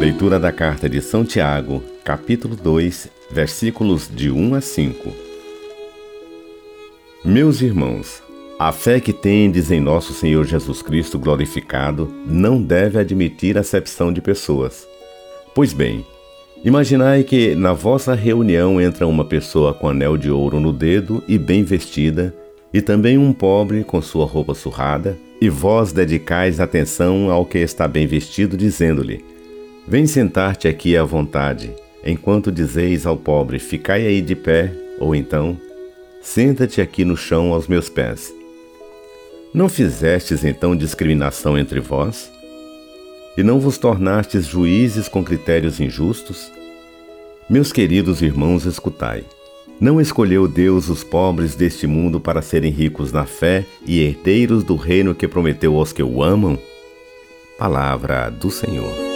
[0.00, 5.12] Leitura da carta de São Tiago, capítulo 2, versículos de 1 a 5.
[7.24, 8.20] Meus irmãos,
[8.58, 14.20] a fé que tendes em nosso Senhor Jesus Cristo glorificado não deve admitir acepção de
[14.20, 14.88] pessoas.
[15.54, 16.04] Pois bem,
[16.64, 21.38] imaginai que na vossa reunião entra uma pessoa com anel de ouro no dedo e
[21.38, 22.34] bem vestida,
[22.72, 27.88] e também um pobre com sua roupa surrada, e vós dedicais atenção ao que está
[27.88, 29.24] bem vestido, dizendo-lhe:
[29.88, 31.72] Vem sentar-te aqui à vontade,
[32.04, 35.56] enquanto dizeis ao pobre: Ficai aí de pé, ou então,
[36.20, 38.32] senta-te aqui no chão aos meus pés.
[39.52, 42.30] Não fizestes então discriminação entre vós?
[43.36, 46.50] E não vos tornastes juízes com critérios injustos?
[47.48, 49.24] Meus queridos irmãos, escutai.
[49.80, 54.76] Não escolheu Deus os pobres deste mundo para serem ricos na fé e herdeiros do
[54.76, 56.58] reino que prometeu aos que o amam?
[57.58, 59.09] Palavra do Senhor.